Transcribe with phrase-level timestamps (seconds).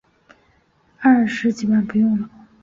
[0.97, 2.27] 二十几万不用了